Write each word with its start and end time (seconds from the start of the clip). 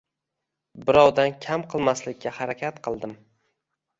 Birovdan 0.85 1.35
kam 1.43 1.65
qilmaslikka 1.73 2.33
harakat 2.39 2.79
qildim 2.89 3.13